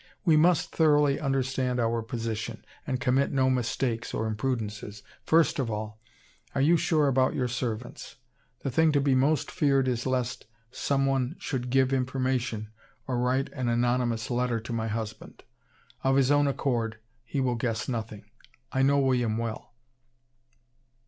[0.25, 5.03] we must thoroughly understand our position, and commit no mistakes or imprudences.
[5.27, 6.01] First of all,
[6.55, 8.15] are you sure about your servants?
[8.61, 12.69] The thing to be most feared is lest some one should give information
[13.05, 15.43] or write an anonymous letter to my husband.
[16.03, 18.25] Of his own accord, he will guess nothing.
[18.71, 19.75] I know William well."